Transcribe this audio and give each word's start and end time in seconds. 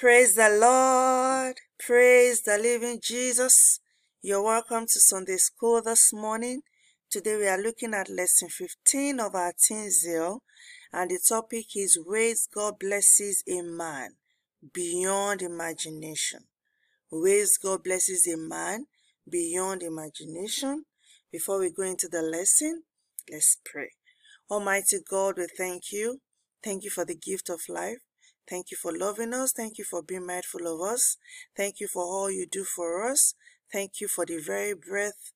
Praise 0.00 0.36
the 0.36 0.48
Lord. 0.48 1.56
Praise 1.76 2.42
the 2.42 2.56
living 2.56 3.00
Jesus. 3.02 3.80
You're 4.22 4.44
welcome 4.44 4.84
to 4.86 5.00
Sunday 5.00 5.38
School 5.38 5.82
this 5.82 6.12
morning. 6.12 6.60
Today 7.10 7.36
we 7.36 7.48
are 7.48 7.60
looking 7.60 7.94
at 7.94 8.08
lesson 8.08 8.48
15 8.48 9.18
of 9.18 9.34
our 9.34 9.52
Teen 9.58 9.90
Zeal, 9.90 10.44
and 10.92 11.10
the 11.10 11.18
topic 11.28 11.74
is 11.74 11.98
Ways 12.06 12.46
God 12.54 12.78
Blesses 12.78 13.42
a 13.48 13.60
Man 13.62 14.10
Beyond 14.72 15.42
Imagination. 15.42 16.42
Ways 17.10 17.58
God 17.60 17.82
Blesses 17.82 18.28
a 18.32 18.36
Man 18.36 18.84
Beyond 19.28 19.82
Imagination. 19.82 20.84
Before 21.32 21.58
we 21.58 21.72
go 21.72 21.82
into 21.82 22.06
the 22.06 22.22
lesson, 22.22 22.84
let's 23.28 23.58
pray. 23.64 23.90
Almighty 24.48 24.98
God, 25.10 25.38
we 25.38 25.48
thank 25.56 25.90
you. 25.90 26.20
Thank 26.62 26.84
you 26.84 26.90
for 26.90 27.04
the 27.04 27.16
gift 27.16 27.50
of 27.50 27.62
life. 27.68 27.98
Thank 28.48 28.70
you 28.70 28.76
for 28.76 28.96
loving 28.96 29.34
us. 29.34 29.52
Thank 29.52 29.78
you 29.78 29.84
for 29.84 30.02
being 30.02 30.26
mindful 30.26 30.66
of 30.66 30.80
us. 30.80 31.16
Thank 31.56 31.80
you 31.80 31.88
for 31.88 32.02
all 32.02 32.30
you 32.30 32.46
do 32.50 32.64
for 32.64 33.08
us. 33.10 33.34
Thank 33.70 34.00
you 34.00 34.08
for 34.08 34.24
the 34.24 34.38
very 34.38 34.74
breath 34.74 35.32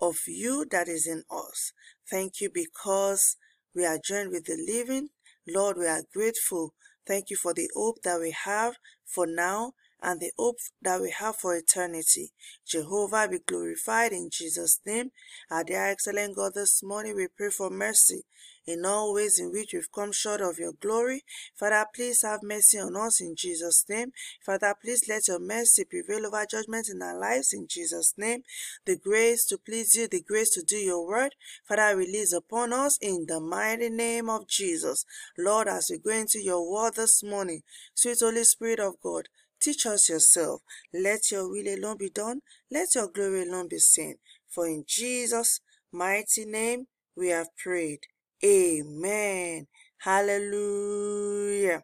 of 0.00 0.16
you 0.26 0.64
that 0.70 0.88
is 0.88 1.06
in 1.06 1.24
us. 1.30 1.72
Thank 2.08 2.40
you 2.40 2.50
because 2.52 3.36
we 3.74 3.84
are 3.84 3.98
joined 4.02 4.30
with 4.30 4.44
the 4.44 4.56
living. 4.56 5.08
Lord, 5.46 5.76
we 5.78 5.86
are 5.86 6.02
grateful. 6.12 6.74
Thank 7.06 7.30
you 7.30 7.36
for 7.36 7.54
the 7.54 7.68
hope 7.74 8.02
that 8.04 8.20
we 8.20 8.34
have 8.44 8.74
for 9.04 9.26
now 9.26 9.72
and 10.02 10.20
the 10.20 10.30
hope 10.38 10.58
that 10.82 11.00
we 11.00 11.10
have 11.10 11.36
for 11.36 11.56
eternity. 11.56 12.32
Jehovah 12.66 13.28
be 13.28 13.38
glorified 13.38 14.12
in 14.12 14.30
Jesus' 14.30 14.80
name. 14.86 15.10
Our 15.50 15.64
dear 15.64 15.86
excellent 15.86 16.36
God, 16.36 16.52
this 16.54 16.82
morning 16.82 17.16
we 17.16 17.28
pray 17.28 17.50
for 17.50 17.70
mercy 17.70 18.24
in 18.68 18.84
all 18.84 19.14
ways 19.14 19.38
in 19.40 19.50
which 19.50 19.72
we've 19.72 19.90
come 19.90 20.12
short 20.12 20.42
of 20.42 20.58
your 20.58 20.74
glory. 20.74 21.24
Father, 21.54 21.86
please 21.94 22.22
have 22.22 22.42
mercy 22.42 22.78
on 22.78 22.94
us 22.96 23.20
in 23.20 23.34
Jesus' 23.34 23.84
name. 23.88 24.12
Father, 24.44 24.74
please 24.80 25.06
let 25.08 25.26
your 25.26 25.40
mercy 25.40 25.84
prevail 25.84 26.26
over 26.26 26.44
judgment 26.44 26.88
in 26.90 27.00
our 27.00 27.18
lives 27.18 27.54
in 27.54 27.66
Jesus' 27.66 28.12
name. 28.18 28.42
The 28.84 28.96
grace 28.96 29.46
to 29.46 29.56
please 29.58 29.94
you, 29.94 30.06
the 30.06 30.20
grace 30.20 30.50
to 30.50 30.62
do 30.62 30.76
your 30.76 31.06
word. 31.06 31.34
Father, 31.66 31.96
release 31.96 32.32
upon 32.34 32.74
us 32.74 32.98
in 33.00 33.24
the 33.26 33.40
mighty 33.40 33.88
name 33.88 34.28
of 34.28 34.46
Jesus. 34.46 35.06
Lord, 35.38 35.66
as 35.66 35.88
we 35.90 35.98
go 35.98 36.10
into 36.10 36.38
your 36.42 36.70
word 36.70 36.96
this 36.96 37.22
morning, 37.22 37.62
sweet 37.94 38.18
Holy 38.20 38.44
Spirit 38.44 38.80
of 38.80 39.00
God, 39.02 39.28
Teach 39.60 39.86
us 39.86 40.08
yourself. 40.08 40.62
Let 40.92 41.30
your 41.30 41.48
will 41.48 41.66
alone 41.68 41.96
be 41.98 42.10
done. 42.10 42.40
Let 42.70 42.94
your 42.94 43.08
glory 43.08 43.42
alone 43.42 43.68
be 43.68 43.78
seen. 43.78 44.16
For 44.48 44.66
in 44.66 44.84
Jesus' 44.86 45.60
mighty 45.92 46.44
name 46.44 46.86
we 47.16 47.28
have 47.28 47.48
prayed. 47.56 48.00
Amen. 48.44 49.66
Hallelujah. 49.98 51.82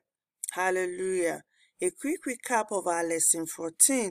Hallelujah. 0.52 1.42
A 1.82 1.90
quick 2.00 2.20
recap 2.28 2.66
of 2.70 2.86
our 2.86 3.04
lesson 3.04 3.46
14. 3.46 4.10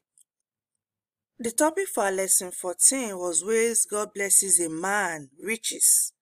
The 1.40 1.52
topic 1.52 1.88
for 1.88 2.04
our 2.04 2.12
lesson 2.12 2.52
14 2.52 3.18
was 3.18 3.44
ways 3.44 3.86
God 3.90 4.10
blesses 4.14 4.60
a 4.60 4.70
man, 4.70 5.30
riches. 5.42 6.14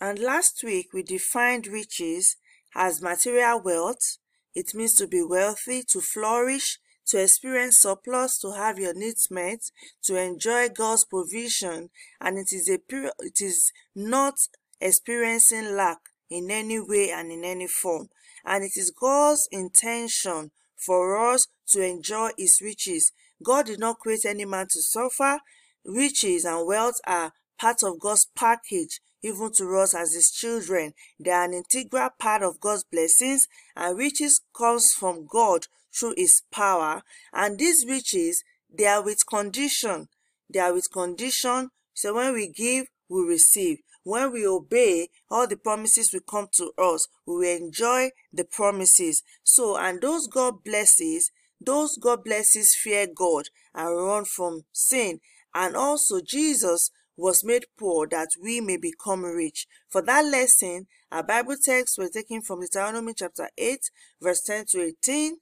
And 0.00 0.18
last 0.18 0.62
week 0.64 0.88
we 0.92 1.02
defined 1.04 1.68
riches 1.68 2.36
as 2.74 3.00
material 3.00 3.62
wealth, 3.62 4.18
it 4.54 4.74
means 4.74 4.94
to 4.94 5.06
be 5.06 5.22
wealthy, 5.22 5.82
to 5.88 6.00
flourish, 6.00 6.78
to 7.06 7.22
experience 7.22 7.78
surplus, 7.78 8.38
to 8.38 8.52
have 8.52 8.78
your 8.78 8.94
needs 8.94 9.28
met, 9.30 9.60
to 10.04 10.16
enjoy 10.16 10.68
God's 10.68 11.04
provision, 11.04 11.90
and 12.20 12.38
it 12.38 12.52
is 12.52 12.68
a 12.68 12.78
it 13.20 13.40
is 13.40 13.72
not 13.94 14.34
experiencing 14.80 15.74
lack 15.74 15.98
in 16.30 16.50
any 16.50 16.80
way 16.80 17.10
and 17.10 17.30
in 17.30 17.44
any 17.44 17.66
form. 17.66 18.08
And 18.44 18.64
it 18.64 18.72
is 18.76 18.90
God's 18.90 19.48
intention 19.52 20.50
for 20.76 21.32
us 21.32 21.46
to 21.68 21.82
enjoy 21.82 22.30
his 22.36 22.60
riches. 22.62 23.12
God 23.42 23.66
did 23.66 23.78
not 23.78 23.98
create 23.98 24.24
any 24.24 24.44
man 24.44 24.66
to 24.70 24.82
suffer. 24.82 25.38
Riches 25.84 26.44
and 26.44 26.66
wealth 26.66 27.00
are 27.06 27.32
part 27.58 27.82
of 27.82 28.00
God's 28.00 28.26
package 28.34 29.00
even 29.22 29.52
to 29.52 29.76
us 29.78 29.94
as 29.94 30.14
his 30.14 30.30
children. 30.30 30.92
They 31.18 31.30
are 31.30 31.44
an 31.44 31.54
integral 31.54 32.10
part 32.18 32.42
of 32.42 32.60
God's 32.60 32.84
blessings, 32.84 33.46
and 33.76 33.98
riches 33.98 34.40
comes 34.56 34.92
from 34.92 35.26
God 35.26 35.66
through 35.94 36.14
his 36.16 36.42
power. 36.50 37.02
And 37.32 37.58
these 37.58 37.84
riches, 37.86 38.42
they 38.72 38.86
are 38.86 39.02
with 39.02 39.26
condition. 39.26 40.08
They 40.52 40.60
are 40.60 40.72
with 40.72 40.90
condition. 40.92 41.70
So 41.94 42.14
when 42.14 42.34
we 42.34 42.48
give, 42.48 42.86
we 43.08 43.22
receive. 43.22 43.78
When 44.04 44.32
we 44.32 44.46
obey, 44.46 45.10
all 45.30 45.46
the 45.46 45.56
promises 45.56 46.12
will 46.12 46.20
come 46.20 46.48
to 46.54 46.72
us. 46.76 47.06
We 47.26 47.34
will 47.36 47.56
enjoy 47.56 48.10
the 48.32 48.44
promises. 48.44 49.22
So, 49.44 49.76
and 49.76 50.00
those 50.00 50.26
God 50.26 50.64
blesses, 50.64 51.30
those 51.60 51.96
God 51.96 52.24
blesses 52.24 52.74
fear 52.74 53.06
God 53.06 53.44
and 53.74 53.96
run 53.96 54.24
from 54.24 54.62
sin. 54.72 55.20
And 55.54 55.76
also 55.76 56.20
Jesus 56.20 56.90
was 57.16 57.44
made 57.44 57.66
poor 57.78 58.06
that 58.08 58.30
we 58.40 58.60
may 58.60 58.76
become 58.76 59.24
rich. 59.24 59.66
For 59.88 60.02
that 60.02 60.24
lesson, 60.24 60.86
our 61.10 61.22
Bible 61.22 61.56
texts 61.62 61.98
were 61.98 62.08
taken 62.08 62.42
from 62.42 62.60
Deuteronomy 62.60 63.14
chapter 63.14 63.48
8, 63.58 63.90
verse 64.20 64.42
10 64.42 64.64
to 64.70 64.82
18, 64.82 65.36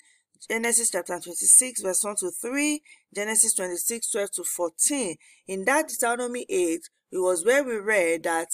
Genesis 0.48 0.90
chapter 0.90 1.20
26, 1.20 1.82
verse 1.82 2.02
1 2.02 2.16
to 2.16 2.30
3, 2.30 2.82
Genesis 3.14 3.54
26, 3.54 4.10
12 4.10 4.30
to 4.32 4.44
14. 4.44 5.16
In 5.46 5.64
that 5.66 5.88
Deuteronomy 5.88 6.46
8, 6.48 6.80
it 7.12 7.18
was 7.18 7.44
where 7.44 7.62
we 7.62 7.76
read 7.76 8.24
that 8.24 8.48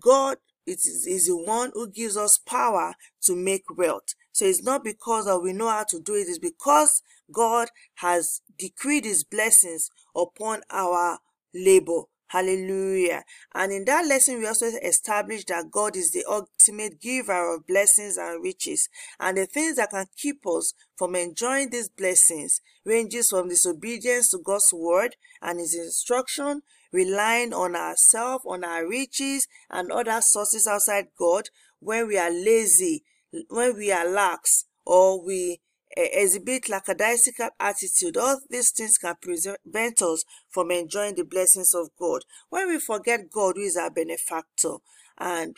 God 0.00 0.38
it 0.66 0.80
is, 0.86 1.06
is 1.06 1.26
the 1.26 1.36
one 1.36 1.72
who 1.74 1.90
gives 1.90 2.16
us 2.16 2.38
power 2.38 2.94
to 3.22 3.34
make 3.34 3.64
wealth. 3.76 4.14
So 4.32 4.44
it's 4.44 4.62
not 4.62 4.84
because 4.84 5.26
that 5.26 5.40
we 5.40 5.52
know 5.52 5.68
how 5.68 5.84
to 5.88 6.00
do 6.00 6.14
it, 6.14 6.28
it's 6.28 6.38
because 6.38 7.02
God 7.30 7.68
has 7.96 8.40
decreed 8.58 9.04
his 9.04 9.24
blessings 9.24 9.90
upon 10.16 10.62
our 10.70 11.18
labor. 11.54 12.02
Hallelujah. 12.32 13.24
And 13.54 13.72
in 13.72 13.84
that 13.84 14.06
lesson, 14.06 14.38
we 14.38 14.46
also 14.46 14.64
established 14.82 15.48
that 15.48 15.70
God 15.70 15.96
is 15.96 16.12
the 16.12 16.24
ultimate 16.26 16.98
giver 16.98 17.54
of 17.54 17.66
blessings 17.66 18.16
and 18.16 18.42
riches. 18.42 18.88
And 19.20 19.36
the 19.36 19.44
things 19.44 19.76
that 19.76 19.90
can 19.90 20.06
keep 20.16 20.46
us 20.46 20.72
from 20.96 21.14
enjoying 21.14 21.68
these 21.68 21.90
blessings 21.90 22.62
ranges 22.86 23.28
from 23.28 23.50
disobedience 23.50 24.30
to 24.30 24.38
God's 24.42 24.72
word 24.72 25.16
and 25.42 25.60
his 25.60 25.74
instruction, 25.74 26.62
relying 26.90 27.52
on 27.52 27.76
ourselves, 27.76 28.44
on 28.46 28.64
our 28.64 28.88
riches, 28.88 29.46
and 29.68 29.92
other 29.92 30.22
sources 30.22 30.66
outside 30.66 31.08
God 31.18 31.50
when 31.80 32.08
we 32.08 32.16
are 32.16 32.30
lazy, 32.30 33.04
when 33.50 33.76
we 33.76 33.92
are 33.92 34.08
lax, 34.08 34.64
or 34.86 35.22
we 35.22 35.60
exhibit 35.96 36.68
lackadaisical 36.68 37.50
attitude, 37.58 38.16
all 38.16 38.40
these 38.48 38.70
things 38.70 38.98
can 38.98 39.14
prevent 39.20 40.02
us 40.02 40.24
from 40.48 40.70
enjoying 40.70 41.14
the 41.14 41.24
blessings 41.24 41.74
of 41.74 41.90
God. 41.98 42.24
When 42.50 42.68
we 42.68 42.78
forget 42.78 43.30
God, 43.30 43.54
who 43.56 43.62
is 43.62 43.76
our 43.76 43.90
benefactor, 43.90 44.76
and 45.18 45.56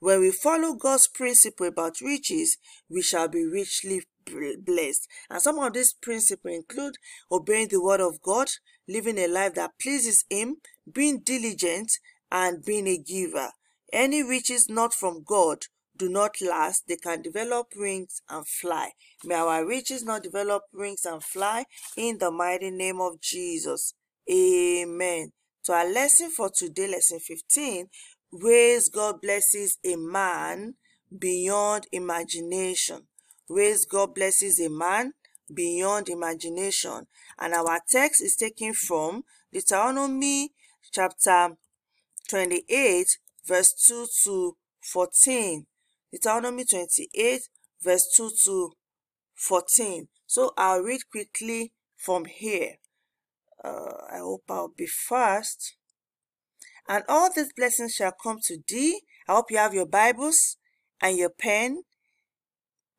when 0.00 0.20
we 0.20 0.30
follow 0.30 0.74
God's 0.74 1.08
principle 1.08 1.66
about 1.66 2.00
riches, 2.00 2.58
we 2.90 3.02
shall 3.02 3.28
be 3.28 3.44
richly 3.44 4.02
blessed. 4.26 5.08
And 5.30 5.40
some 5.40 5.58
of 5.58 5.72
these 5.72 5.94
principles 5.94 6.54
include 6.54 6.96
obeying 7.30 7.68
the 7.68 7.82
word 7.82 8.00
of 8.00 8.20
God, 8.20 8.48
living 8.88 9.18
a 9.18 9.26
life 9.26 9.54
that 9.54 9.78
pleases 9.80 10.24
Him, 10.28 10.56
being 10.92 11.20
diligent, 11.20 11.90
and 12.30 12.64
being 12.64 12.86
a 12.86 12.98
giver. 12.98 13.50
Any 13.92 14.22
riches 14.22 14.68
not 14.68 14.92
from 14.92 15.22
God 15.24 15.66
do 15.96 16.08
not 16.08 16.40
last, 16.40 16.84
they 16.88 16.96
can 16.96 17.22
develop 17.22 17.68
wings 17.76 18.20
and 18.28 18.46
fly. 18.46 18.90
May 19.24 19.36
our 19.36 19.64
riches 19.64 20.04
not 20.04 20.22
develop 20.22 20.64
wings 20.72 21.04
and 21.04 21.22
fly 21.22 21.64
in 21.96 22.18
the 22.18 22.30
mighty 22.30 22.70
name 22.70 23.00
of 23.00 23.20
Jesus. 23.20 23.94
Amen. 24.30 25.32
So 25.62 25.74
our 25.74 25.88
lesson 25.88 26.30
for 26.30 26.50
today, 26.50 26.88
lesson 26.88 27.20
15, 27.20 27.88
ways 28.32 28.88
God 28.88 29.20
blesses 29.20 29.78
a 29.84 29.96
man 29.96 30.74
beyond 31.16 31.86
imagination. 31.92 33.06
Ways 33.48 33.86
God 33.86 34.14
blesses 34.14 34.58
a 34.60 34.68
man 34.68 35.12
beyond 35.52 36.08
imagination. 36.08 37.06
And 37.38 37.54
our 37.54 37.80
text 37.88 38.22
is 38.22 38.34
taken 38.36 38.72
from 38.74 39.24
Deuteronomy 39.52 40.52
chapter 40.90 41.56
28, 42.28 43.06
verse 43.46 43.72
2 43.86 44.06
to 44.24 44.56
14. 44.82 45.66
Deuteronomy 46.14 46.64
28, 46.64 47.40
verse 47.82 48.08
2 48.16 48.30
to 48.44 48.72
14. 49.34 50.06
So 50.26 50.52
I'll 50.56 50.80
read 50.80 51.00
quickly 51.10 51.72
from 51.96 52.26
here. 52.26 52.76
Uh, 53.64 53.96
I 54.12 54.18
hope 54.18 54.44
I'll 54.48 54.68
be 54.68 54.86
fast. 54.86 55.76
And 56.88 57.02
all 57.08 57.30
these 57.34 57.52
blessings 57.52 57.94
shall 57.94 58.12
come 58.12 58.38
to 58.44 58.58
thee. 58.68 59.00
I 59.26 59.32
hope 59.32 59.50
you 59.50 59.56
have 59.56 59.74
your 59.74 59.86
Bibles 59.86 60.56
and 61.00 61.18
your 61.18 61.30
pen. 61.30 61.82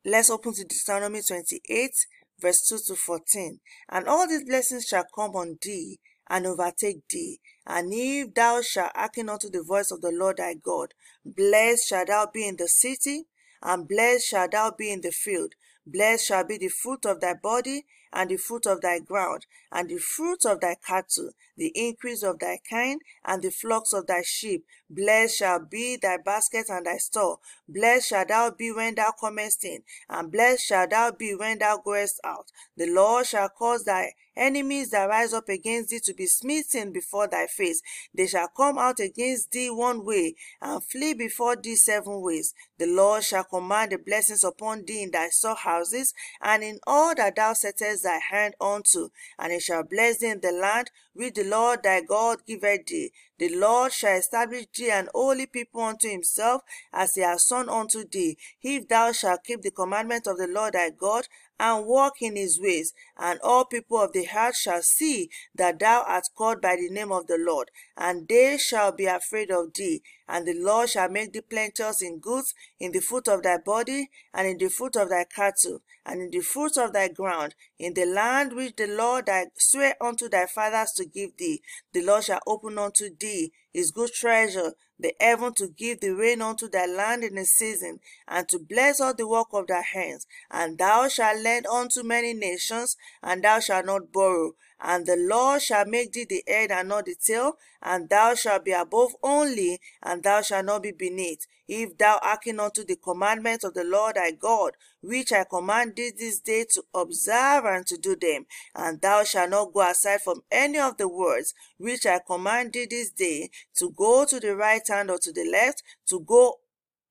Let's 0.04 0.28
open 0.28 0.52
to 0.52 0.64
Deuteronomy 0.64 1.22
28, 1.26 1.90
verse 2.38 2.68
2 2.68 2.78
to 2.88 2.96
14. 2.96 3.60
And 3.88 4.08
all 4.08 4.28
these 4.28 4.44
blessings 4.44 4.84
shall 4.84 5.06
come 5.14 5.30
on 5.36 5.56
thee 5.62 6.00
and 6.28 6.46
overtake 6.46 7.08
thee. 7.08 7.40
And 7.66 7.92
if 7.92 8.34
thou 8.34 8.62
shalt 8.62 8.92
hearken 8.94 9.28
unto 9.28 9.50
the 9.50 9.62
voice 9.62 9.90
of 9.90 10.00
the 10.00 10.12
Lord 10.12 10.36
thy 10.36 10.54
God, 10.54 10.94
blessed 11.24 11.88
shalt 11.88 12.08
thou 12.08 12.26
be 12.32 12.46
in 12.46 12.56
the 12.56 12.68
city, 12.68 13.26
and 13.62 13.88
blessed 13.88 14.28
shalt 14.28 14.52
thou 14.52 14.70
be 14.70 14.92
in 14.92 15.00
the 15.00 15.10
field. 15.10 15.54
Blessed 15.84 16.26
shall 16.26 16.44
be 16.44 16.58
the 16.58 16.68
fruit 16.68 17.04
of 17.06 17.20
thy 17.20 17.34
body, 17.34 17.86
and 18.12 18.30
the 18.30 18.36
fruit 18.36 18.66
of 18.66 18.80
thy 18.80 18.98
ground, 18.98 19.46
and 19.70 19.88
the 19.88 19.98
fruit 19.98 20.44
of 20.46 20.60
thy 20.60 20.74
cattle, 20.74 21.30
the 21.56 21.72
increase 21.74 22.22
of 22.22 22.38
thy 22.38 22.58
kind, 22.68 23.00
and 23.24 23.42
the 23.42 23.50
flocks 23.50 23.92
of 23.92 24.06
thy 24.06 24.22
sheep. 24.22 24.64
Blessed 24.88 25.36
shall 25.36 25.60
be 25.60 25.96
thy 25.96 26.16
basket 26.16 26.66
and 26.68 26.86
thy 26.86 26.96
store. 26.96 27.38
Blessed 27.68 28.08
shall 28.08 28.26
thou 28.26 28.50
be 28.50 28.72
when 28.72 28.94
thou 28.94 29.12
comest 29.12 29.64
in, 29.64 29.82
and 30.08 30.32
blessed 30.32 30.64
shall 30.64 30.88
thou 30.88 31.10
be 31.10 31.34
when 31.34 31.58
thou 31.58 31.78
goest 31.78 32.20
out. 32.24 32.50
The 32.76 32.86
Lord 32.86 33.26
shall 33.26 33.48
cause 33.48 33.84
thy 33.84 34.14
enemies 34.36 34.90
that 34.90 35.08
rise 35.08 35.32
up 35.32 35.48
against 35.48 35.90
thee 35.90 36.00
to 36.00 36.14
be 36.14 36.26
smitten 36.26 36.92
before 36.92 37.26
thy 37.26 37.46
face. 37.46 37.82
They 38.14 38.26
shall 38.26 38.48
come 38.48 38.78
out 38.78 39.00
against 39.00 39.50
thee 39.52 39.70
one 39.70 40.04
way, 40.04 40.34
and 40.60 40.82
flee 40.82 41.14
before 41.14 41.56
thee 41.56 41.76
seven 41.76 42.20
ways. 42.20 42.54
The 42.78 42.86
Lord 42.86 43.24
shall 43.24 43.44
command 43.44 43.92
the 43.92 43.98
blessings 43.98 44.44
upon 44.44 44.84
thee 44.84 45.02
in 45.02 45.10
thy 45.10 45.28
storehouses, 45.28 46.12
and 46.40 46.62
in 46.62 46.78
all 46.86 47.14
that 47.14 47.36
thou 47.36 47.52
settest 47.52 48.04
thy 48.04 48.18
hand 48.18 48.54
unto, 48.60 49.10
and 49.38 49.52
he 49.52 49.60
shall 49.60 49.82
bless 49.82 50.18
thee 50.18 50.28
in 50.28 50.40
the 50.40 50.52
land 50.52 50.90
which 51.14 51.34
the 51.34 51.44
Lord 51.44 51.82
thy 51.82 52.02
God 52.02 52.44
giveth 52.46 52.86
thee. 52.86 53.12
The 53.38 53.50
Lord 53.50 53.92
shall 53.92 54.16
establish 54.16 54.66
thee 54.74 54.90
an 54.90 55.08
holy 55.14 55.46
people 55.46 55.82
unto 55.82 56.08
himself, 56.08 56.62
as 56.92 57.14
he 57.14 57.20
has 57.20 57.46
sworn 57.46 57.68
unto 57.68 58.04
thee, 58.04 58.38
if 58.62 58.88
thou 58.88 59.12
shalt 59.12 59.44
keep 59.44 59.62
the 59.62 59.70
commandment 59.70 60.26
of 60.26 60.38
the 60.38 60.46
Lord 60.46 60.74
thy 60.74 60.90
God, 60.90 61.28
and 61.58 61.86
walk 61.86 62.20
in 62.22 62.36
his 62.36 62.60
ways, 62.60 62.92
and 63.16 63.40
all 63.40 63.64
people 63.64 63.98
of 63.98 64.12
the 64.12 64.28
earth 64.34 64.56
shall 64.56 64.82
see 64.82 65.30
that 65.54 65.78
thou 65.78 66.02
art 66.02 66.24
called 66.34 66.60
by 66.60 66.76
the 66.76 66.90
name 66.90 67.12
of 67.12 67.26
the 67.26 67.38
Lord, 67.38 67.70
and 67.96 68.28
they 68.28 68.58
shall 68.58 68.92
be 68.92 69.06
afraid 69.06 69.50
of 69.50 69.72
thee. 69.74 70.02
And 70.28 70.46
the 70.46 70.54
Lord 70.54 70.90
shall 70.90 71.08
make 71.08 71.32
thee 71.32 71.40
plenteous 71.40 72.02
in 72.02 72.18
goods, 72.18 72.54
in 72.80 72.92
the 72.92 73.00
fruit 73.00 73.28
of 73.28 73.42
thy 73.42 73.58
body, 73.58 74.10
and 74.34 74.46
in 74.46 74.58
the 74.58 74.68
fruit 74.68 74.96
of 74.96 75.08
thy 75.08 75.24
cattle, 75.24 75.82
and 76.04 76.20
in 76.20 76.30
the 76.30 76.40
fruit 76.40 76.76
of 76.76 76.92
thy 76.92 77.08
ground, 77.08 77.54
in 77.78 77.94
the 77.94 78.06
land 78.06 78.52
which 78.52 78.76
the 78.76 78.86
Lord 78.86 79.26
thy 79.26 79.46
sware 79.56 79.96
unto 80.00 80.28
thy 80.28 80.46
fathers 80.46 80.92
to 80.96 81.04
give 81.04 81.36
thee. 81.36 81.62
The 81.92 82.02
Lord 82.02 82.24
shall 82.24 82.40
open 82.46 82.78
unto 82.78 83.08
thee 83.14 83.52
his 83.76 83.90
good 83.90 84.10
treasure, 84.10 84.72
the 84.98 85.14
heaven 85.20 85.52
to 85.52 85.68
give 85.68 86.00
the 86.00 86.08
rain 86.14 86.40
unto 86.40 86.66
thy 86.66 86.86
land 86.86 87.22
in 87.22 87.34
the 87.34 87.44
season, 87.44 88.00
and 88.26 88.48
to 88.48 88.58
bless 88.58 89.02
all 89.02 89.12
the 89.12 89.28
work 89.28 89.48
of 89.52 89.66
thy 89.66 89.82
hands. 89.82 90.26
And 90.50 90.78
thou 90.78 91.08
shalt 91.08 91.42
lend 91.42 91.66
unto 91.66 92.02
many 92.02 92.32
nations, 92.32 92.96
and 93.22 93.44
thou 93.44 93.60
shalt 93.60 93.84
not 93.84 94.10
borrow. 94.12 94.52
And 94.80 95.04
the 95.04 95.16
Lord 95.16 95.60
shall 95.60 95.84
make 95.84 96.12
thee 96.12 96.24
the 96.26 96.42
head 96.48 96.70
and 96.70 96.88
not 96.88 97.04
the 97.04 97.16
tail, 97.16 97.58
and 97.82 98.08
thou 98.08 98.34
shalt 98.34 98.64
be 98.64 98.72
above 98.72 99.14
only, 99.22 99.78
and 100.02 100.22
thou 100.22 100.40
shalt 100.40 100.64
not 100.64 100.82
be 100.82 100.92
beneath. 100.92 101.46
If 101.68 101.98
thou 101.98 102.18
hearken 102.22 102.60
unto 102.60 102.84
the 102.84 102.96
commandments 102.96 103.64
of 103.64 103.74
the 103.74 103.84
Lord 103.84 104.16
thy 104.16 104.30
God, 104.30 104.72
which 105.00 105.32
I 105.32 105.44
command 105.44 105.96
thee 105.96 106.12
this 106.16 106.40
day 106.40 106.64
to 106.74 106.84
observe 106.94 107.64
and 107.64 107.86
to 107.86 107.96
do 107.96 108.16
them, 108.16 108.46
and 108.74 109.00
thou 109.00 109.24
shalt 109.24 109.50
not 109.50 109.72
go 109.72 109.88
aside 109.88 110.22
from 110.22 110.42
any 110.50 110.78
of 110.78 110.96
the 110.96 111.08
words 111.08 111.54
which 111.78 112.06
I 112.06 112.20
command 112.20 112.72
thee 112.72 112.86
this 112.88 113.10
day, 113.10 113.50
to 113.76 113.90
go 113.90 114.24
to 114.24 114.38
the 114.38 114.54
right 114.54 114.86
hand 114.86 115.10
or 115.10 115.18
to 115.18 115.32
the 115.32 115.48
left, 115.50 115.82
to 116.06 116.20
go 116.20 116.60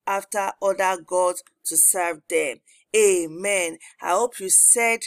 after 0.06 0.52
other 0.62 1.02
gods 1.02 1.42
to 1.64 1.76
serve 1.76 2.22
them. 2.28 2.60
Amen. 2.94 3.78
I 4.00 4.10
hope 4.10 4.40
you 4.40 4.48
said 4.48 5.00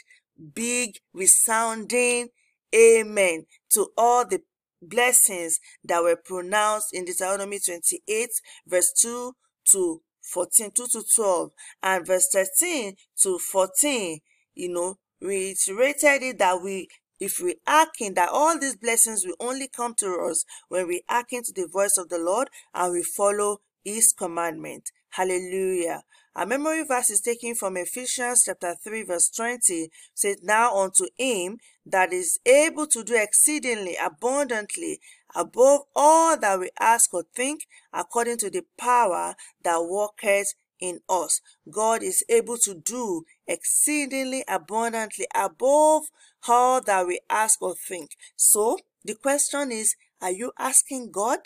big, 0.54 1.00
resounding 1.13 2.30
Amen 2.75 3.45
to 3.72 3.92
all 3.98 4.25
the 4.25 4.42
blessings 4.81 5.60
that 5.84 6.04
were 6.04 6.16
pronounced 6.16 6.94
in 6.94 7.06
Deuteronomy 7.06 7.60
28, 7.60 8.30
verse 8.68 8.94
2 9.02 9.34
to 9.72 10.02
14, 10.22 10.72
2 10.76 10.88
to 10.92 11.04
12, 11.16 11.52
and 11.84 12.06
verse 12.08 12.30
13 12.31 12.96
to 13.22 13.40
14. 13.40 14.20
You 14.56 14.74
know, 14.74 14.98
reiterated 15.22 16.24
it 16.24 16.40
that 16.40 16.62
we 16.62 16.88
if 17.20 17.40
we 17.42 17.56
hearken 17.68 18.14
that 18.14 18.30
all 18.30 18.58
these 18.58 18.78
blessings 18.78 19.26
will 19.26 19.36
only 19.40 19.68
come 19.68 19.94
to 19.96 20.18
us 20.30 20.46
when 20.70 20.88
we 20.88 21.04
hearken 21.10 21.44
to 21.44 21.52
the 21.54 21.68
voice 21.68 21.98
of 21.98 22.10
the 22.10 22.18
Lord 22.18 22.50
and 22.74 22.94
we 22.94 23.04
follow 23.04 23.60
his 23.84 24.14
commandment. 24.18 24.92
Hallelujah. 25.10 26.04
Our 26.36 26.46
memory 26.46 26.84
verse 26.84 27.10
is 27.10 27.22
taken 27.22 27.56
from 27.56 27.76
Ephesians 27.76 28.44
chapter 28.46 28.76
3 28.84 29.04
verse 29.04 29.30
20. 29.30 29.90
Says, 30.14 30.38
Now 30.44 30.76
unto 30.76 31.08
him 31.18 31.58
that 31.86 32.14
is 32.14 32.40
able 32.46 32.88
to 32.88 33.04
do 33.04 33.16
exceedingly 33.16 33.98
abundantly 34.02 35.00
above 35.36 35.81
all 35.96 36.38
that 36.38 36.60
we 36.60 36.70
ask 36.80 37.14
or 37.14 37.24
think, 37.36 37.68
according 37.92 38.38
to 38.38 38.50
the 38.50 38.64
power 38.78 39.36
that 39.64 39.84
worketh 39.84 40.54
in 40.80 41.00
us. 41.10 41.42
God 41.70 42.04
is 42.04 42.24
able 42.30 42.58
to 42.60 42.74
do 42.74 43.24
exceedingly 43.48 44.44
abundantly 44.48 45.28
above 45.36 46.06
all 46.48 46.81
that 46.81 47.06
we 47.06 47.20
ask 47.30 47.62
or 47.62 47.76
think. 47.76 48.12
So 48.36 48.78
the 49.04 49.16
question 49.16 49.72
is, 49.72 49.96
are 50.22 50.31
you 50.31 50.52
asking 50.58 51.12
God? 51.12 51.40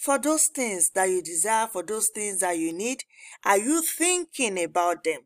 For 0.00 0.18
those 0.18 0.46
things 0.46 0.90
that 0.94 1.10
you 1.10 1.22
desire, 1.22 1.66
for 1.66 1.82
those 1.82 2.08
things 2.08 2.40
that 2.40 2.56
you 2.56 2.72
need? 2.72 3.04
Are 3.44 3.58
you 3.58 3.82
thinking 3.82 4.62
about 4.62 5.04
them? 5.04 5.20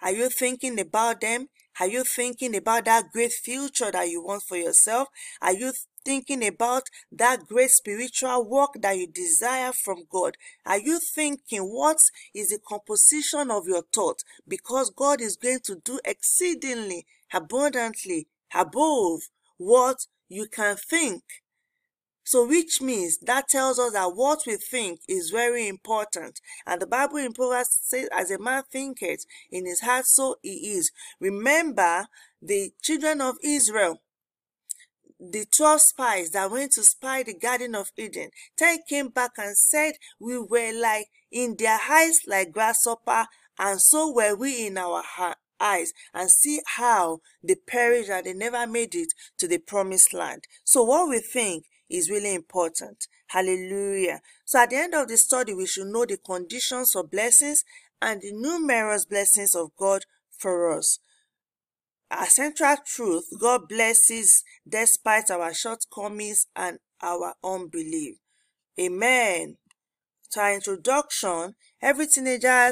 Are 0.00 0.12
you 0.12 0.28
thinking 0.28 0.78
about 0.78 1.20
them? 1.20 1.48
Are 1.80 1.88
you 1.88 2.04
thinking 2.04 2.54
about 2.54 2.84
that 2.84 3.10
great 3.12 3.32
future 3.32 3.90
that 3.90 4.08
you 4.08 4.22
want 4.22 4.44
for 4.44 4.56
yourself? 4.56 5.08
Are 5.42 5.52
you 5.52 5.72
thinking 6.04 6.46
about 6.46 6.84
that 7.10 7.46
great 7.48 7.70
spiritual 7.70 8.48
work 8.48 8.70
that 8.80 8.96
you 8.96 9.08
desire 9.08 9.72
from 9.72 10.04
God? 10.08 10.36
Are 10.64 10.78
you 10.78 11.00
thinking 11.00 11.62
what 11.62 11.98
is 12.32 12.50
the 12.50 12.60
composition 12.64 13.50
of 13.50 13.66
your 13.66 13.82
thought? 13.92 14.22
Because 14.46 14.90
God 14.90 15.20
is 15.20 15.36
going 15.36 15.60
to 15.64 15.76
do 15.84 15.98
exceedingly 16.04 17.06
abundantly 17.32 18.28
above 18.54 19.22
what 19.56 20.06
you 20.28 20.46
can 20.46 20.76
think. 20.76 21.22
So, 22.28 22.46
which 22.46 22.82
means 22.82 23.16
that 23.22 23.48
tells 23.48 23.78
us 23.78 23.94
that 23.94 24.14
what 24.14 24.40
we 24.46 24.56
think 24.56 25.00
is 25.08 25.30
very 25.30 25.66
important. 25.66 26.42
And 26.66 26.78
the 26.78 26.86
Bible 26.86 27.16
in 27.16 27.32
Proverbs 27.32 27.78
says, 27.84 28.06
As 28.12 28.30
a 28.30 28.38
man 28.38 28.64
thinketh 28.70 29.24
in 29.50 29.64
his 29.64 29.80
heart, 29.80 30.04
so 30.04 30.36
he 30.42 30.72
is. 30.72 30.90
Remember 31.20 32.04
the 32.42 32.72
children 32.82 33.22
of 33.22 33.36
Israel 33.42 34.02
the 35.18 35.46
12 35.56 35.80
spies 35.80 36.30
that 36.32 36.50
went 36.50 36.72
to 36.72 36.82
spy 36.82 37.22
the 37.22 37.32
Garden 37.32 37.74
of 37.74 37.92
Eden, 37.96 38.28
10 38.58 38.80
came 38.86 39.08
back 39.08 39.30
and 39.38 39.56
said, 39.56 39.94
We 40.20 40.38
were 40.38 40.78
like 40.78 41.06
in 41.32 41.56
their 41.58 41.78
eyes 41.90 42.18
like 42.26 42.52
grasshopper, 42.52 43.26
and 43.58 43.80
so 43.80 44.12
were 44.12 44.36
we 44.36 44.66
in 44.66 44.76
our 44.76 45.02
eyes, 45.58 45.94
and 46.12 46.30
see 46.30 46.60
how 46.76 47.20
they 47.42 47.54
perished 47.54 48.10
and 48.10 48.26
they 48.26 48.34
never 48.34 48.66
made 48.66 48.94
it 48.94 49.14
to 49.38 49.48
the 49.48 49.58
promised 49.58 50.12
land. 50.12 50.44
So, 50.62 50.82
what 50.82 51.08
we 51.08 51.20
think 51.20 51.64
is 51.90 52.10
really 52.10 52.34
important. 52.34 53.06
Hallelujah. 53.28 54.20
So 54.44 54.60
at 54.60 54.70
the 54.70 54.76
end 54.76 54.94
of 54.94 55.08
the 55.08 55.16
study, 55.16 55.54
we 55.54 55.66
should 55.66 55.88
know 55.88 56.04
the 56.04 56.16
conditions 56.18 56.90
for 56.92 57.04
blessings 57.04 57.64
and 58.00 58.20
the 58.20 58.32
numerous 58.32 59.04
blessings 59.04 59.54
of 59.54 59.70
God 59.76 60.02
for 60.30 60.76
us. 60.76 60.98
Our 62.10 62.26
central 62.26 62.76
truth 62.86 63.24
God 63.38 63.68
blesses 63.68 64.42
despite 64.66 65.30
our 65.30 65.52
shortcomings 65.52 66.46
and 66.56 66.78
our 67.02 67.34
unbelief. 67.44 68.16
Amen. 68.80 69.56
To 70.32 70.40
our 70.40 70.54
introduction, 70.54 71.54
every 71.82 72.06
teenager 72.06 72.70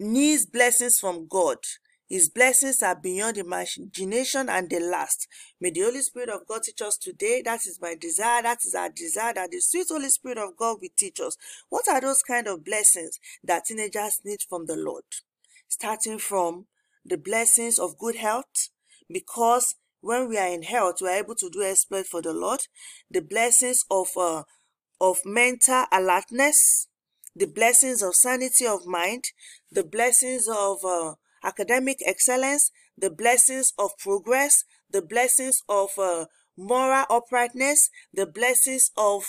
needs 0.00 0.46
blessings 0.46 0.98
from 0.98 1.26
God. 1.28 1.58
His 2.12 2.28
blessings 2.28 2.82
are 2.82 2.94
beyond 2.94 3.38
imagination 3.38 4.50
and 4.50 4.68
they 4.68 4.78
last. 4.78 5.26
May 5.58 5.70
the 5.70 5.80
Holy 5.80 6.02
Spirit 6.02 6.28
of 6.28 6.46
God 6.46 6.62
teach 6.62 6.82
us 6.82 6.98
today. 6.98 7.40
That 7.42 7.60
is 7.60 7.78
my 7.80 7.94
desire. 7.98 8.42
That 8.42 8.58
is 8.66 8.74
our 8.74 8.90
desire 8.90 9.32
that 9.32 9.50
the 9.50 9.60
sweet 9.60 9.86
Holy 9.88 10.10
Spirit 10.10 10.36
of 10.36 10.54
God 10.54 10.76
will 10.82 10.90
teach 10.94 11.20
us. 11.20 11.38
What 11.70 11.88
are 11.88 12.02
those 12.02 12.20
kind 12.20 12.48
of 12.48 12.66
blessings 12.66 13.18
that 13.42 13.64
teenagers 13.64 14.20
need 14.26 14.40
from 14.46 14.66
the 14.66 14.76
Lord? 14.76 15.04
Starting 15.68 16.18
from 16.18 16.66
the 17.02 17.16
blessings 17.16 17.78
of 17.78 17.96
good 17.96 18.16
health, 18.16 18.68
because 19.10 19.76
when 20.02 20.28
we 20.28 20.36
are 20.36 20.48
in 20.52 20.64
health, 20.64 20.96
we 21.00 21.08
are 21.08 21.16
able 21.16 21.36
to 21.36 21.48
do 21.48 21.62
exploit 21.62 22.04
for 22.06 22.20
the 22.20 22.34
Lord. 22.34 22.60
The 23.10 23.22
blessings 23.22 23.86
of 23.90 24.08
uh, 24.18 24.42
of 25.00 25.20
mental 25.24 25.86
alertness, 25.90 26.88
the 27.34 27.46
blessings 27.46 28.02
of 28.02 28.14
sanity 28.14 28.66
of 28.66 28.84
mind, 28.84 29.24
the 29.70 29.82
blessings 29.82 30.46
of 30.46 30.84
uh, 30.84 31.14
academic 31.44 31.98
excellence, 32.06 32.70
the 32.96 33.10
blessings 33.10 33.72
of 33.78 33.90
progress, 33.98 34.64
the 34.90 35.02
blessings 35.02 35.62
of 35.68 35.90
uh, 35.98 36.26
moral 36.56 37.04
uprightness, 37.10 37.88
the 38.12 38.26
blessings 38.26 38.90
of 38.96 39.24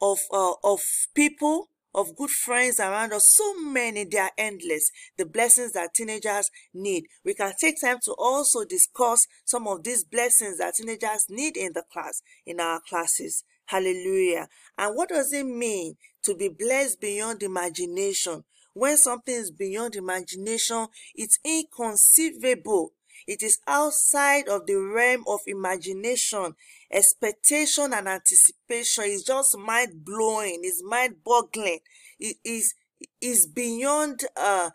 of 0.00 0.18
uh, 0.32 0.52
of 0.62 0.80
people, 1.14 1.68
of 1.94 2.16
good 2.16 2.30
friends 2.30 2.78
around 2.78 3.12
us. 3.12 3.34
So 3.34 3.58
many, 3.58 4.04
they 4.04 4.18
are 4.18 4.30
endless. 4.38 4.90
The 5.16 5.26
blessings 5.26 5.72
that 5.72 5.94
teenagers 5.94 6.50
need. 6.72 7.04
We 7.24 7.34
can 7.34 7.52
take 7.60 7.80
time 7.80 7.98
to 8.04 8.14
also 8.18 8.64
discuss 8.64 9.26
some 9.44 9.66
of 9.66 9.82
these 9.82 10.04
blessings 10.04 10.58
that 10.58 10.74
teenagers 10.74 11.26
need 11.28 11.56
in 11.56 11.72
the 11.74 11.82
class, 11.92 12.22
in 12.46 12.60
our 12.60 12.80
classes. 12.88 13.44
Hallelujah. 13.66 14.48
And 14.78 14.96
what 14.96 15.10
does 15.10 15.32
it 15.32 15.44
mean 15.44 15.96
to 16.22 16.34
be 16.34 16.48
blessed 16.48 17.00
beyond 17.00 17.42
imagination? 17.42 18.44
When 18.78 18.96
something 18.96 19.34
is 19.34 19.50
beyond 19.50 19.96
imagination, 19.96 20.86
it's 21.14 21.38
inconceivable. 21.44 22.92
It 23.26 23.42
is 23.42 23.58
outside 23.66 24.48
of 24.48 24.66
the 24.66 24.76
realm 24.76 25.24
of 25.26 25.40
imagination. 25.46 26.54
Expectation 26.90 27.92
and 27.92 28.08
anticipation 28.08 29.04
is 29.04 29.24
just 29.24 29.58
mind 29.58 30.04
blowing, 30.04 30.60
it's 30.62 30.82
mind 30.82 31.16
boggling. 31.24 31.80
It 32.18 32.36
is 32.44 32.74
is 33.20 33.46
beyond 33.46 34.20
uh 34.36 34.70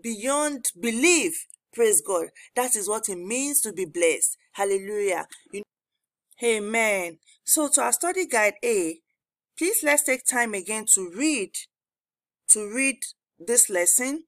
beyond 0.00 0.66
belief. 0.80 1.46
Praise 1.72 2.00
God. 2.00 2.26
That 2.54 2.76
is 2.76 2.88
what 2.88 3.08
it 3.08 3.18
means 3.18 3.60
to 3.62 3.72
be 3.72 3.84
blessed. 3.84 4.36
Hallelujah. 4.52 5.26
You 5.52 5.62
Amen. 6.42 7.18
So 7.44 7.68
to 7.68 7.82
our 7.82 7.92
study 7.92 8.26
guide 8.26 8.54
A, 8.64 9.00
please 9.56 9.80
let's 9.82 10.04
take 10.04 10.24
time 10.24 10.54
again 10.54 10.84
to 10.94 11.10
read 11.16 11.52
to 12.50 12.72
read 12.72 12.98
this 13.38 13.70
lesson 13.70 14.24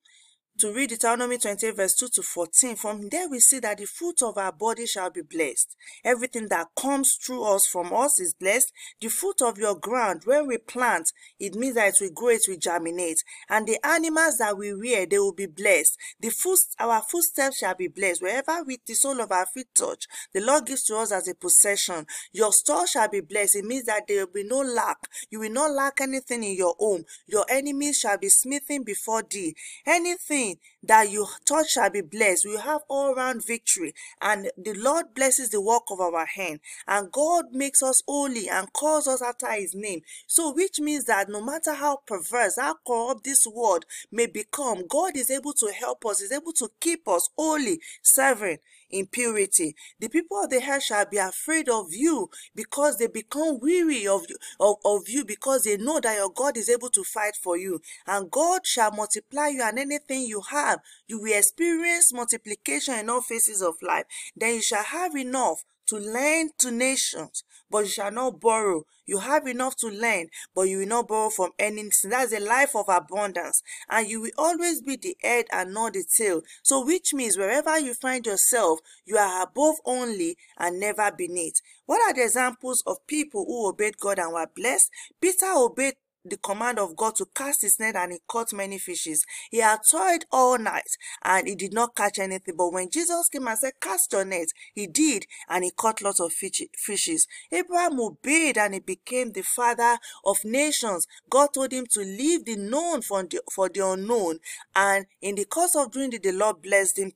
to 0.61 0.73
read 0.75 0.91
Deuteronomy 0.91 1.39
28, 1.39 1.75
verse 1.75 1.95
2 1.95 2.09
to 2.17 2.23
14. 2.23 2.77
From 2.77 3.09
there, 3.09 3.29
we 3.31 3.41
see 3.41 3.61
that 3.61 3.79
the 3.79 3.87
fruit 3.87 4.23
of 4.23 4.37
our 4.37 4.53
body 4.53 4.85
shall 4.87 5.09
be 5.09 5.23
blessed. 5.23 5.75
Everything 6.05 6.49
that 6.49 6.69
comes 6.79 7.17
through 7.25 7.43
us 7.45 7.67
from 7.67 7.95
us 7.95 8.21
is 8.21 8.35
blessed. 8.35 8.71
The 9.01 9.09
fruit 9.09 9.41
of 9.41 9.57
your 9.57 9.75
ground, 9.75 10.23
when 10.27 10.47
we 10.47 10.59
plant, 10.59 11.13
it 11.39 11.55
means 11.55 11.77
that 11.77 11.89
it 11.89 11.95
will 12.03 12.13
grow, 12.13 12.29
it 12.29 12.43
will 12.47 12.59
germinate. 12.59 13.17
And 13.49 13.67
the 13.67 13.79
animals 13.87 14.37
that 14.37 14.59
we 14.59 14.73
rear, 14.73 15.07
they 15.07 15.19
will 15.19 15.33
be 15.33 15.47
blessed. 15.47 15.97
The 16.21 16.29
foot, 16.29 16.59
our 16.79 17.01
footsteps 17.11 17.59
shall 17.59 17.75
be 17.75 17.89
blessed. 17.89 18.21
Wherever 18.21 18.63
we, 18.63 18.79
the 18.87 18.95
sole 18.95 19.21
of 19.21 19.33
our 19.33 19.47
feet 19.47 19.69
touch, 19.75 20.05
the 20.35 20.43
Lord 20.43 20.67
gives 20.67 20.85
to 20.85 20.97
us 20.97 21.11
as 21.11 21.27
a 21.27 21.35
possession. 21.35 22.05
Your 22.33 22.53
store 22.53 22.87
shall 22.87 23.09
be 23.09 23.21
blessed. 23.21 23.57
It 23.57 23.65
means 23.65 23.87
that 23.87 24.07
there 24.07 24.27
will 24.27 24.33
be 24.33 24.45
no 24.45 24.61
lack. 24.61 24.99
You 25.31 25.41
will 25.41 25.53
not 25.53 25.71
lack 25.71 26.03
anything 26.03 26.45
in 26.45 26.55
your 26.55 26.75
home. 26.79 27.05
Your 27.27 27.47
enemies 27.49 28.01
shall 28.01 28.19
be 28.19 28.29
smithing 28.29 28.85
before 28.85 29.23
thee. 29.23 29.55
Anything 29.87 30.50
mean 30.51 30.59
that 30.83 31.11
you 31.11 31.27
touch 31.45 31.71
shall 31.71 31.91
be 31.91 32.01
blessed. 32.01 32.47
We 32.47 32.57
have 32.57 32.83
all 32.89 33.15
round 33.15 33.47
victory, 33.47 33.95
and 34.21 34.51
the 34.57 34.75
Lord 34.75 35.15
blesses 35.15 35.51
the 35.51 35.61
work 35.61 35.85
of 35.91 36.01
our 36.01 36.27
hand, 36.27 36.61
and 36.87 37.13
God 37.13 37.47
makes 37.53 37.83
us 37.83 38.03
holy 38.07 38.49
and 38.49 38.73
calls 38.73 39.07
us 39.07 39.23
after 39.23 39.51
His 39.53 39.75
name. 39.75 40.03
So, 40.27 40.53
which 40.53 40.81
means 40.81 41.05
that 41.05 41.29
no 41.29 41.43
matter 41.43 41.75
how 41.75 42.01
perverse, 42.07 42.57
how 42.57 42.77
corrupt 42.87 43.25
this 43.25 43.47
world 43.47 43.85
may 44.11 44.27
become, 44.27 44.87
God 44.89 45.17
is 45.17 45.31
able 45.31 45.53
to 45.55 45.73
help 45.73 46.05
us, 46.07 46.21
is 46.21 46.33
able 46.33 46.53
to 46.53 46.71
keep 46.81 47.07
us 47.09 47.29
holy, 47.37 47.81
serving 48.03 48.59
in 48.91 49.07
purity. 49.07 49.75
The 49.99 50.09
people 50.09 50.43
of 50.43 50.51
the 50.51 50.63
earth 50.69 50.83
shall 50.83 51.07
be 51.07 51.17
afraid 51.17 51.69
of 51.69 51.93
you 51.93 52.31
because 52.55 52.99
they 52.99 53.07
become 53.07 53.61
weary 53.61 54.07
of 54.07 54.27
of, 54.59 54.77
of 54.85 55.09
you 55.09 55.25
because 55.25 55.65
they 55.65 55.77
know 55.77 56.01
that 56.01 56.17
your 56.17 56.31
God 56.31 56.57
is 56.57 56.69
able 56.69 56.89
to 56.91 57.05
fight 57.05 57.37
for 57.37 57.57
you. 57.57 57.81
And 58.07 58.31
God 58.31 58.67
shall 58.67 58.93
multiply 58.93 59.49
you 59.49 59.63
and 59.63 59.79
anything 59.79 60.23
you 60.23 60.43
have, 60.51 60.70
you 61.07 61.21
will 61.21 61.37
experience 61.37 62.13
multiplication 62.13 62.95
in 62.95 63.11
all 63.11 63.23
phases 63.23 63.63
of 63.63 63.75
life. 63.83 64.05
Then 64.37 64.55
you 64.57 64.63
shall 64.63 64.85
have 64.85 65.15
enough 65.17 65.65
to 65.91 65.97
lend 65.97 66.53
to 66.59 66.71
nations, 66.71 67.43
but 67.69 67.81
you 67.81 67.91
shall 67.91 68.13
not 68.13 68.41
borrow. 68.41 68.85
You 69.07 69.19
have 69.19 69.49
enough 69.49 69.75
to 69.79 69.89
lend, 69.89 70.31
but 70.55 70.63
you 70.63 70.79
will 70.79 70.87
not 70.87 71.09
borrow 71.09 71.31
from 71.31 71.51
anything. 71.59 72.11
That's 72.11 72.33
a 72.33 72.39
life 72.39 72.77
of 72.77 72.85
abundance. 72.89 73.61
And 73.89 74.09
you 74.09 74.21
will 74.21 74.31
always 74.39 74.83
be 74.83 74.97
the 74.97 75.17
head 75.21 75.47
and 75.53 75.75
not 75.75 75.95
the 75.95 76.05
tail. 76.17 76.43
So, 76.63 76.85
which 76.87 77.13
means 77.13 77.37
wherever 77.37 77.77
you 77.81 77.95
find 77.95 78.25
yourself, 78.25 78.79
you 79.05 79.17
are 79.17 79.43
above 79.43 79.77
only 79.85 80.37
and 80.57 80.79
never 80.79 81.11
beneath. 81.11 81.61
What 81.87 82.01
are 82.03 82.15
the 82.15 82.23
examples 82.23 82.85
of 82.87 83.05
people 83.09 83.45
who 83.45 83.69
obeyed 83.69 83.99
God 83.99 84.21
and 84.21 84.33
were 84.33 84.47
blessed? 84.55 84.91
Peter 85.21 85.53
obeyed 85.57 85.95
the 86.25 86.37
command 86.37 86.79
of 86.79 86.97
God 86.97 87.17
to 87.17 87.27
cast 87.35 87.63
his 87.63 87.79
net 87.81 87.97
and 87.97 88.13
he 88.13 88.19
caught 88.27 88.53
many 88.53 88.79
fishes. 88.79 89.25
He 89.51 89.59
had 89.59 89.81
toiled 89.89 90.25
all 90.31 90.59
night 90.59 90.97
and 91.25 91.49
he 91.49 91.55
did 91.55 91.73
not 91.73 91.95
catch 91.95 92.19
anything. 92.19 92.55
But 92.57 92.73
when 92.73 92.91
Jesus 92.91 93.29
came 93.29 93.49
and 93.49 93.59
said, 93.59 93.73
Cast 93.81 94.13
your 94.13 94.25
net, 94.25 94.49
he 94.75 94.87
did 94.87 95.27
and 95.49 95.65
he 95.65 95.71
caught 95.71 96.03
lots 96.03 96.21
of 96.21 96.33
fishes. 96.33 97.27
Abraham 97.51 98.01
obeyed 98.01 98.59
and 98.59 98.75
he 98.75 98.81
became 98.81 99.33
the 99.33 99.43
father 99.43 99.99
of 100.25 100.45
nations. 100.45 101.07
God 101.29 101.55
told 101.55 101.73
him 101.73 101.87
to 101.93 102.01
leave 102.01 102.45
the 102.45 102.57
known 102.57 103.03
for 103.03 103.23
the, 103.23 103.41
for 103.53 103.69
the 103.69 103.87
unknown. 103.87 104.39
And 104.75 105.07
in 105.21 105.35
the 105.37 105.45
course 105.45 105.75
of 105.75 105.93
doing 105.93 106.13
it, 106.13 106.23
the 106.23 106.33
Lord 106.33 106.63
blessed 106.63 106.99
him 106.99 107.13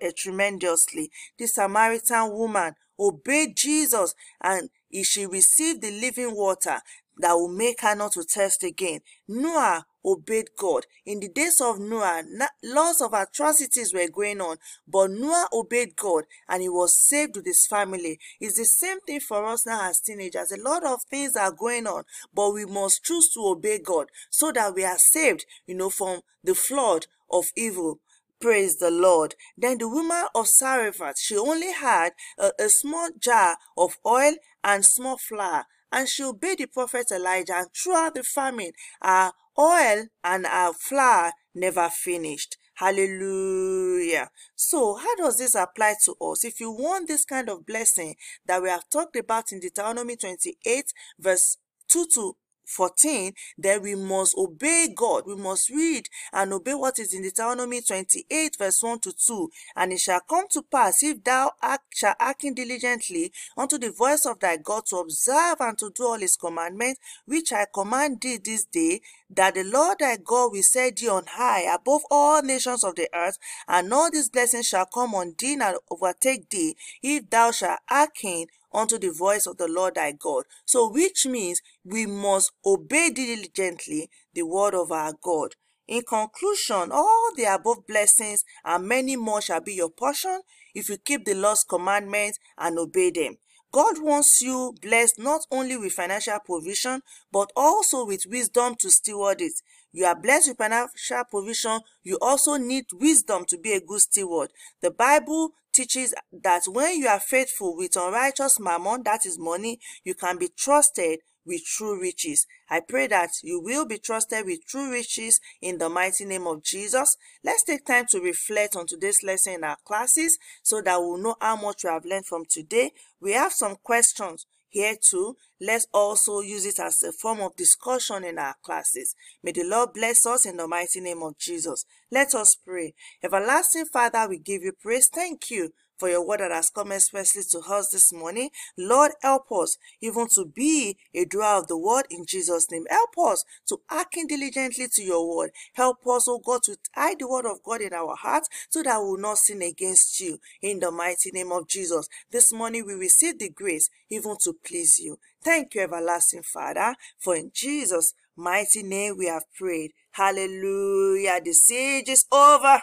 eh, 0.00 0.10
tremendously. 0.16 1.10
The 1.38 1.46
Samaritan 1.46 2.32
woman 2.32 2.74
obeyed 2.98 3.56
Jesus 3.56 4.14
and 4.42 4.68
she 5.04 5.24
received 5.26 5.82
the 5.82 5.90
living 5.90 6.34
water 6.34 6.80
that 7.20 7.34
will 7.34 7.48
make 7.48 7.80
her 7.82 7.94
not 7.94 8.12
to 8.12 8.24
test 8.24 8.62
again. 8.64 9.00
Noah 9.28 9.86
obeyed 10.04 10.50
God. 10.56 10.86
In 11.04 11.20
the 11.20 11.28
days 11.28 11.60
of 11.60 11.78
Noah, 11.78 12.22
lots 12.64 13.00
of 13.00 13.12
atrocities 13.12 13.92
were 13.92 14.08
going 14.08 14.40
on, 14.40 14.56
but 14.86 15.10
Noah 15.10 15.48
obeyed 15.52 15.96
God 15.96 16.24
and 16.48 16.62
he 16.62 16.68
was 16.68 17.06
saved 17.08 17.36
with 17.36 17.46
his 17.46 17.66
family. 17.68 18.18
It's 18.40 18.56
the 18.58 18.64
same 18.64 19.00
thing 19.00 19.20
for 19.20 19.44
us 19.46 19.66
now 19.66 19.88
as 19.88 20.00
teenagers. 20.00 20.52
A 20.52 20.60
lot 20.60 20.84
of 20.84 21.02
things 21.10 21.36
are 21.36 21.52
going 21.52 21.86
on, 21.86 22.04
but 22.34 22.52
we 22.52 22.64
must 22.64 23.04
choose 23.04 23.30
to 23.34 23.40
obey 23.40 23.78
God 23.78 24.06
so 24.30 24.52
that 24.52 24.74
we 24.74 24.84
are 24.84 24.98
saved, 24.98 25.44
you 25.66 25.74
know, 25.74 25.90
from 25.90 26.20
the 26.42 26.54
flood 26.54 27.06
of 27.30 27.46
evil. 27.56 28.00
Praise 28.40 28.76
the 28.78 28.90
Lord. 28.90 29.34
Then 29.58 29.76
the 29.76 29.88
woman 29.88 30.24
of 30.34 30.48
Zarephath, 30.48 31.18
she 31.18 31.36
only 31.36 31.72
had 31.72 32.12
a, 32.38 32.52
a 32.58 32.70
small 32.70 33.10
jar 33.18 33.58
of 33.76 33.98
oil 34.06 34.32
and 34.64 34.82
small 34.82 35.18
flour 35.18 35.66
and 35.92 36.08
she 36.08 36.22
obeyed 36.22 36.58
the 36.58 36.66
prophet 36.66 37.06
Elijah, 37.12 37.56
and 37.56 37.68
throughout 37.74 38.14
the 38.14 38.22
famine, 38.22 38.72
our 39.02 39.32
oil 39.58 40.06
and 40.24 40.46
our 40.46 40.72
flour 40.72 41.32
never 41.54 41.88
finished. 41.88 42.56
Hallelujah. 42.74 44.30
So, 44.56 44.94
how 44.94 45.14
does 45.16 45.36
this 45.36 45.54
apply 45.54 45.96
to 46.06 46.14
us? 46.20 46.44
If 46.44 46.60
you 46.60 46.70
want 46.70 47.08
this 47.08 47.26
kind 47.26 47.50
of 47.50 47.66
blessing 47.66 48.14
that 48.46 48.62
we 48.62 48.70
have 48.70 48.88
talked 48.88 49.16
about 49.16 49.52
in 49.52 49.60
Deuteronomy 49.60 50.16
28, 50.16 50.92
verse 51.18 51.58
2 51.88 52.06
to 52.14 52.36
14, 52.70 53.32
then 53.58 53.82
we 53.82 53.94
must 53.94 54.36
obey 54.36 54.88
God. 54.94 55.24
We 55.26 55.36
must 55.36 55.68
read 55.70 56.08
and 56.32 56.52
obey 56.52 56.74
what 56.74 56.98
is 56.98 57.12
in 57.12 57.22
Deuteronomy 57.22 57.80
28, 57.80 58.56
verse 58.58 58.82
1 58.82 59.00
to 59.00 59.12
2. 59.12 59.50
And 59.76 59.92
it 59.92 60.00
shall 60.00 60.20
come 60.20 60.46
to 60.50 60.62
pass, 60.62 61.02
if 61.02 61.22
thou 61.24 61.52
act, 61.62 61.96
shall 61.96 62.14
hearken 62.18 62.54
diligently 62.54 63.32
unto 63.56 63.78
the 63.78 63.90
voice 63.90 64.26
of 64.26 64.40
thy 64.40 64.56
God 64.56 64.86
to 64.86 64.96
observe 64.96 65.56
and 65.60 65.78
to 65.78 65.90
do 65.90 66.04
all 66.04 66.18
his 66.18 66.36
commandments, 66.36 67.00
which 67.26 67.52
I 67.52 67.66
command 67.72 68.20
thee 68.20 68.38
this 68.42 68.64
day, 68.64 69.00
that 69.30 69.54
the 69.54 69.64
Lord 69.64 69.98
thy 70.00 70.16
God 70.16 70.52
will 70.52 70.62
set 70.62 70.96
thee 70.96 71.08
on 71.08 71.24
high 71.26 71.62
above 71.62 72.02
all 72.10 72.42
nations 72.42 72.84
of 72.84 72.94
the 72.96 73.08
earth, 73.14 73.38
and 73.68 73.92
all 73.92 74.10
these 74.10 74.28
blessings 74.28 74.66
shall 74.66 74.86
come 74.86 75.14
on 75.14 75.34
thee 75.38 75.58
and 75.60 75.76
overtake 75.90 76.48
thee, 76.50 76.76
if 77.02 77.28
thou 77.30 77.50
shalt 77.50 77.80
hearken 77.86 78.46
unto 78.72 78.98
the 78.98 79.10
voice 79.12 79.46
of 79.46 79.56
the 79.56 79.68
Lord 79.68 79.94
thy 79.96 80.12
God. 80.12 80.44
So, 80.64 80.90
which 80.90 81.26
means 81.26 81.60
we 81.84 82.06
must 82.06 82.52
obey 82.64 83.10
diligently 83.10 84.10
the 84.34 84.42
word 84.42 84.74
of 84.74 84.92
our 84.92 85.14
God. 85.22 85.54
In 85.88 86.02
conclusion, 86.02 86.90
all 86.92 87.30
the 87.36 87.52
above 87.52 87.86
blessings 87.86 88.44
and 88.64 88.86
many 88.86 89.16
more 89.16 89.42
shall 89.42 89.60
be 89.60 89.74
your 89.74 89.90
portion 89.90 90.40
if 90.74 90.88
you 90.88 90.96
keep 90.98 91.24
the 91.24 91.34
Lord's 91.34 91.64
commandments 91.64 92.38
and 92.56 92.78
obey 92.78 93.10
them. 93.10 93.36
God 93.72 94.02
wants 94.02 94.42
you 94.42 94.74
blessed 94.82 95.18
not 95.18 95.42
only 95.50 95.76
with 95.76 95.92
financial 95.92 96.38
provision, 96.44 97.02
but 97.32 97.52
also 97.56 98.04
with 98.04 98.26
wisdom 98.26 98.74
to 98.80 98.90
steward 98.90 99.40
it. 99.40 99.52
You 99.92 100.04
are 100.04 100.14
blessed 100.14 100.48
with 100.50 100.58
financial 100.58 101.24
provision. 101.30 101.80
You 102.02 102.18
also 102.20 102.56
need 102.56 102.86
wisdom 102.92 103.44
to 103.48 103.58
be 103.58 103.72
a 103.72 103.80
good 103.80 104.00
steward. 104.00 104.52
The 104.80 104.90
Bible 104.90 105.52
teaches 105.72 106.14
that 106.32 106.62
when 106.66 106.98
you 106.98 107.08
are 107.08 107.20
faithful 107.20 107.76
with 107.76 107.96
unrighteous 107.96 108.60
mammon, 108.60 109.02
that 109.04 109.26
is 109.26 109.38
money, 109.38 109.80
you 110.04 110.14
can 110.14 110.38
be 110.38 110.48
trusted 110.48 111.20
with 111.44 111.64
true 111.64 112.00
riches. 112.00 112.46
I 112.68 112.80
pray 112.80 113.06
that 113.08 113.30
you 113.42 113.60
will 113.60 113.86
be 113.86 113.98
trusted 113.98 114.46
with 114.46 114.66
true 114.66 114.90
riches 114.90 115.40
in 115.60 115.78
the 115.78 115.88
mighty 115.88 116.24
name 116.24 116.46
of 116.46 116.62
Jesus. 116.62 117.16
Let's 117.42 117.64
take 117.64 117.84
time 117.84 118.06
to 118.10 118.20
reflect 118.20 118.76
on 118.76 118.86
today's 118.86 119.22
lesson 119.24 119.54
in 119.54 119.64
our 119.64 119.78
classes 119.84 120.38
so 120.62 120.82
that 120.82 121.00
we'll 121.00 121.18
know 121.18 121.36
how 121.40 121.56
much 121.56 121.84
we 121.84 121.90
have 121.90 122.04
learned 122.04 122.26
from 122.26 122.44
today. 122.48 122.92
We 123.20 123.32
have 123.32 123.52
some 123.52 123.76
questions 123.82 124.46
here 124.70 124.96
too. 125.00 125.36
Let's 125.60 125.86
also 125.92 126.40
use 126.40 126.64
it 126.64 126.78
as 126.78 127.02
a 127.02 127.12
form 127.12 127.40
of 127.40 127.56
discussion 127.56 128.24
in 128.24 128.38
our 128.38 128.54
classes. 128.62 129.14
May 129.42 129.52
the 129.52 129.64
Lord 129.64 129.92
bless 129.92 130.24
us 130.26 130.46
in 130.46 130.56
the 130.56 130.66
mighty 130.66 131.00
name 131.00 131.22
of 131.22 131.36
Jesus. 131.38 131.84
Let 132.10 132.34
us 132.34 132.54
pray. 132.54 132.94
Everlasting 133.22 133.86
Father, 133.86 134.26
we 134.28 134.38
give 134.38 134.62
you 134.62 134.72
praise. 134.72 135.08
Thank 135.08 135.50
you 135.50 135.72
for 136.00 136.08
your 136.08 136.26
word 136.26 136.40
that 136.40 136.50
has 136.50 136.70
come 136.70 136.92
especially 136.92 137.42
to 137.50 137.60
us 137.68 137.90
this 137.90 138.10
morning. 138.12 138.48
Lord, 138.76 139.12
help 139.22 139.52
us 139.52 139.76
even 140.00 140.28
to 140.34 140.46
be 140.46 140.96
a 141.14 141.26
doer 141.26 141.44
of 141.44 141.68
the 141.68 141.76
word 141.76 142.06
in 142.10 142.24
Jesus' 142.26 142.70
name. 142.70 142.86
Help 142.88 143.10
us 143.18 143.44
to 143.68 143.80
hearken 143.88 144.26
diligently 144.26 144.88
to 144.94 145.02
your 145.02 145.36
word. 145.36 145.50
Help 145.74 145.98
us, 146.06 146.26
oh 146.26 146.38
God, 146.38 146.62
to 146.64 146.76
hide 146.94 147.18
the 147.18 147.28
word 147.28 147.44
of 147.44 147.62
God 147.62 147.82
in 147.82 147.92
our 147.92 148.16
hearts 148.16 148.48
so 148.70 148.82
that 148.82 148.98
we 148.98 149.10
will 149.10 149.18
not 149.18 149.36
sin 149.36 149.60
against 149.60 150.18
you 150.20 150.38
in 150.62 150.80
the 150.80 150.90
mighty 150.90 151.30
name 151.32 151.52
of 151.52 151.68
Jesus. 151.68 152.08
This 152.30 152.50
morning 152.50 152.86
we 152.86 152.94
receive 152.94 153.38
the 153.38 153.50
grace 153.50 153.90
even 154.08 154.36
to 154.44 154.54
please 154.64 154.98
you. 154.98 155.18
Thank 155.44 155.74
you, 155.74 155.82
everlasting 155.82 156.42
Father, 156.42 156.96
for 157.18 157.36
in 157.36 157.50
Jesus' 157.52 158.14
mighty 158.36 158.82
name 158.82 159.16
we 159.18 159.26
have 159.26 159.44
prayed. 159.54 159.92
Hallelujah. 160.12 161.40
The 161.44 161.52
siege 161.52 162.08
is 162.08 162.24
over. 162.32 162.82